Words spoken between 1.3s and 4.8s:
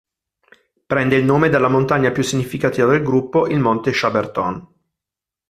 dalla montagna più significativa del gruppo, il Monte Chaberton.